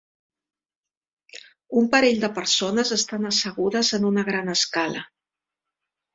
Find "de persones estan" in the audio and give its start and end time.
2.23-3.29